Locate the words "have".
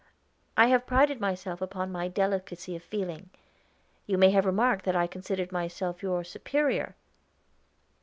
0.69-0.87, 4.31-4.47